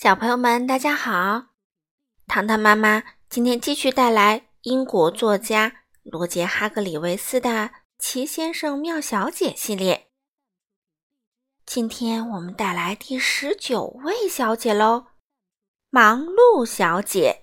[0.00, 1.46] 小朋友们，大家好！
[2.28, 7.50] 糖糖妈妈今天继续带来英国作家罗杰·哈格里维斯的
[7.98, 10.08] 《奇先生妙小姐》系列。
[11.66, 15.06] 今天我们带来第十九位小姐喽，
[15.90, 17.42] 忙碌小姐。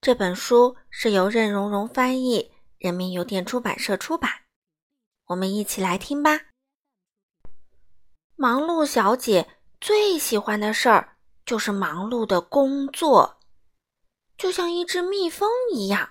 [0.00, 4.30] 这本书是由任溶溶翻译，人民邮电出版社出版。
[5.24, 6.42] 我们一起来听吧。
[8.36, 9.53] 忙碌小姐。
[9.80, 13.38] 最喜欢的事儿就是忙碌的工作，
[14.38, 16.10] 就像一只蜜蜂一样。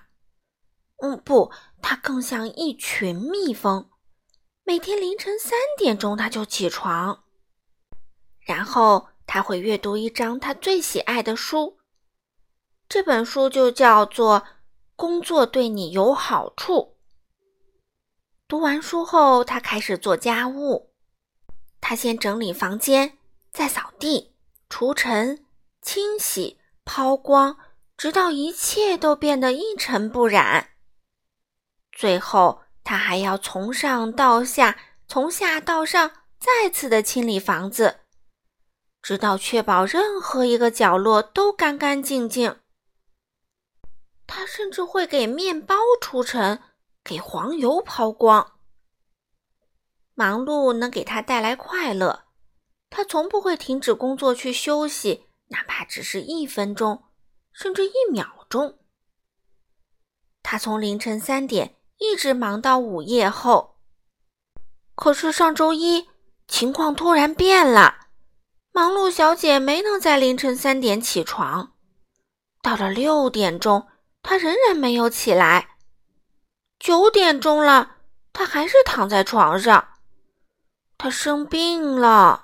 [0.98, 3.90] 嗯，不，它更像一群蜜蜂。
[4.62, 7.24] 每天凌晨三点钟，它就起床，
[8.40, 11.78] 然后他会阅读一张他最喜爱的书。
[12.88, 14.40] 这本书就叫做
[14.94, 16.74] 《工作对你有好处》。
[18.46, 20.92] 读完书后，他开始做家务。
[21.80, 23.18] 他先整理房间。
[23.54, 24.34] 再扫地、
[24.68, 25.46] 除尘、
[25.80, 27.56] 清洗、抛光，
[27.96, 30.70] 直到一切都变得一尘不染。
[31.92, 36.10] 最后，他还要从上到下、从下到上，
[36.40, 38.00] 再次的清理房子，
[39.00, 42.58] 直到确保任何一个角落都干干净净。
[44.26, 46.60] 他甚至会给面包除尘，
[47.04, 48.58] 给黄油抛光。
[50.14, 52.23] 忙碌能给他带来快乐。
[52.96, 57.02] 他从不会停止工作去休息，哪怕只是一分钟，
[57.52, 58.78] 甚至一秒钟。
[60.44, 63.80] 他从凌晨三点一直忙到午夜后。
[64.94, 66.08] 可是上周一
[66.46, 67.96] 情况突然变了，
[68.70, 71.72] 忙碌小姐没能在凌晨三点起床。
[72.62, 73.88] 到了六点钟，
[74.22, 75.78] 她仍然没有起来。
[76.78, 77.96] 九点钟了，
[78.32, 79.88] 她还是躺在床上。
[80.96, 82.43] 她生病了。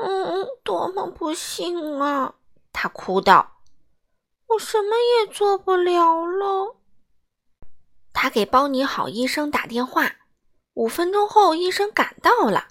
[0.00, 2.34] 嗯，多么不幸啊！
[2.72, 3.60] 他哭道
[4.48, 6.76] ：“我什么也做不了了。”
[8.12, 10.16] 他给包尼好医生打电话。
[10.74, 12.66] 五分钟后，医生赶到了。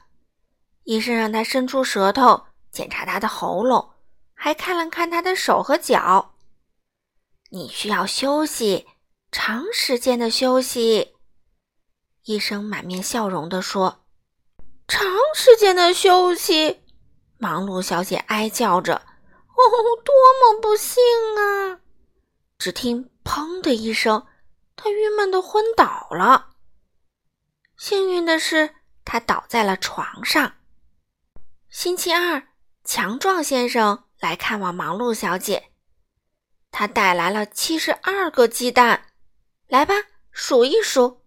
[0.84, 3.92] 医生让他伸出舌头检查他的喉咙，
[4.34, 6.36] 还看了看他的手和脚。
[7.50, 8.88] 你需要休息，
[9.32, 11.14] 长时间的休息。
[12.26, 14.04] 医生满面笑容地说
[14.88, 16.82] ：“长时间的休息。”
[17.44, 18.96] 忙碌小姐哀叫着
[19.52, 19.62] ：“哦，
[20.06, 21.04] 多么不幸
[21.38, 21.82] 啊！”
[22.58, 24.26] 只听“砰”的一声，
[24.78, 26.52] 她郁闷的昏倒了。
[27.76, 30.54] 幸运的是，她倒在了床上。
[31.70, 32.48] 星期二，
[32.86, 35.72] 强壮先生来看望忙碌小姐，
[36.72, 39.08] 他带来了七十二个鸡蛋。
[39.68, 39.96] 来吧，
[40.32, 41.26] 数一数。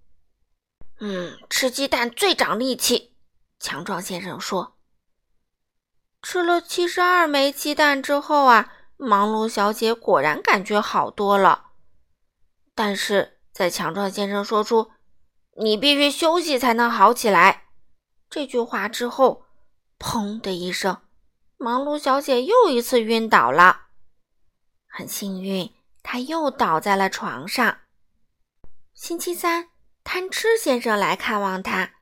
[1.01, 3.15] 嗯，吃鸡蛋最长力气。
[3.61, 4.76] 强壮先生说。
[6.37, 11.71] 吃了七十二枚鸡蛋之后啊，忙碌小姐果然感觉好多了。
[12.75, 14.91] 但是在强壮先生说出
[15.57, 17.69] “你必须休息才能好起来”
[18.29, 19.47] 这句话之后，
[19.99, 20.99] 砰的一声，
[21.57, 23.87] 忙碌小姐又一次晕倒了。
[24.87, 25.73] 很幸运，
[26.03, 27.79] 她又倒在了床上。
[28.93, 29.71] 星期三，
[30.05, 31.93] 贪吃先生来看望她，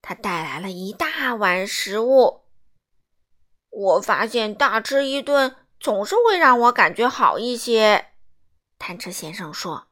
[0.00, 2.45] 他带来了一大碗食物。
[3.76, 8.06] 我发现大吃一顿总是会让我感觉好一些，
[8.78, 9.88] 贪吃先生说。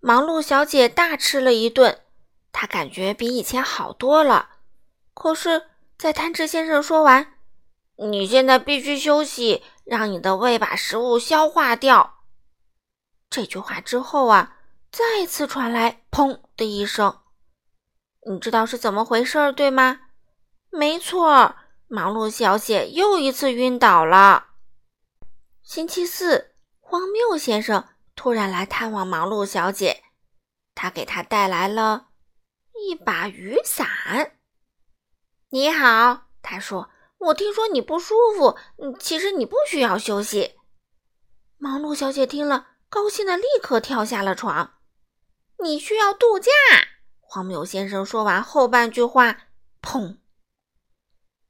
[0.00, 2.00] 忙碌小姐大吃了一顿，
[2.50, 4.48] 她感觉比以前好多了。
[5.12, 5.66] 可是，
[5.98, 7.34] 在贪吃先生说完
[8.08, 12.20] “你现在必须休息，让你的胃把食物消化掉”
[13.28, 14.56] 这句话之后啊，
[14.90, 17.18] 再次传来“砰”的一声。
[18.30, 20.00] 你知道是怎么回事儿对吗？
[20.70, 21.54] 没错。
[21.90, 24.48] 忙碌小姐又一次晕倒了。
[25.62, 30.04] 星期四，荒谬先生突然来探望忙碌小姐，
[30.74, 32.08] 他给她带来了
[32.74, 34.36] 一把雨伞。
[35.48, 38.58] 你好，他说：“我听说你不舒服，
[39.00, 40.56] 其实你不需要休息。”
[41.56, 44.74] 忙碌小姐听了，高兴的立刻跳下了床。
[45.60, 46.50] 你需要度假。
[47.20, 49.38] 荒谬先生说完后半句话，
[49.80, 50.18] 砰。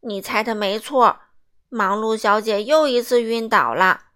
[0.08, 1.20] 你猜的没错，
[1.68, 4.06] 忙碌小姐又一次晕倒了。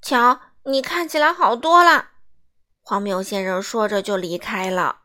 [0.00, 2.12] 瞧，你看起来好多了。
[2.80, 5.02] 荒谬先生说着就离开了。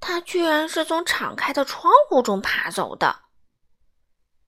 [0.00, 3.20] 他居然是从敞开的窗户中爬走的。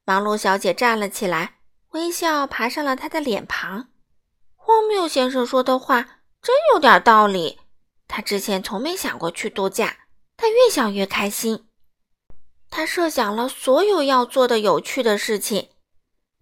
[0.05, 1.61] 忙碌小姐站了起来，
[1.93, 3.89] 微笑爬上了他的脸庞。
[4.55, 6.03] 荒谬先生说的话
[6.43, 7.61] 真有点道理。
[8.07, 9.97] 他之前从没想过去度假，
[10.37, 11.66] 他越想越开心。
[12.71, 15.71] 他设想了所有要做的有趣的事情，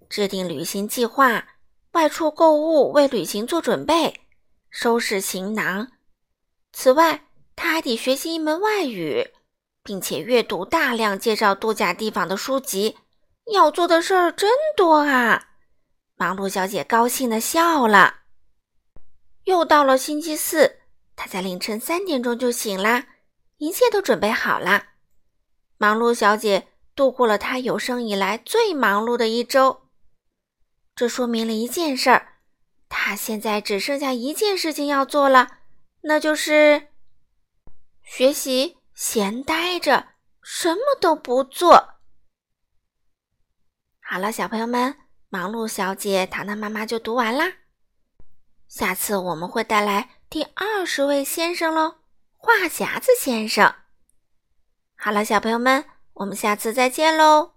[0.09, 1.47] 制定旅行计划，
[1.93, 4.23] 外出购物，为旅行做准备，
[4.71, 5.93] 收拾行囊。
[6.73, 9.33] 此外，他还得学习一门外语，
[9.85, 12.99] 并且阅读大量介绍度假地方的书籍。
[13.53, 15.51] 要做的事儿真多啊！
[16.17, 18.21] 忙碌小姐高兴地笑了。
[19.45, 20.79] 又到了星期四，
[21.15, 23.07] 她在凌晨三点钟就醒啦，
[23.59, 24.94] 一切都准备好了。
[25.77, 29.89] 忙碌小姐度过了她有生以来最忙碌的一周。
[30.95, 32.39] 这说明了一件事儿：
[32.89, 35.59] 她现在只剩下一件事情要做了，
[36.03, 36.89] 那就是
[38.03, 38.79] 学习。
[38.97, 40.11] 闲呆着，
[40.41, 41.97] 什么都不做。
[44.01, 44.97] 好了，小朋友们，
[45.29, 47.55] 忙碌小姐糖糖妈妈就读完啦。
[48.69, 51.97] 下次我们会带来第二十位先生喽，
[52.37, 53.75] 话匣子先生。
[55.05, 55.85] 好了，小朋友们，
[56.15, 57.54] 我们下次再见喽。